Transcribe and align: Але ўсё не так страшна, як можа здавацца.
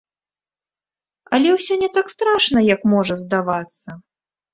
Але 1.37 1.49
ўсё 1.57 1.73
не 1.81 1.89
так 1.97 2.05
страшна, 2.13 2.59
як 2.73 2.81
можа 2.95 3.13
здавацца. 3.23 3.89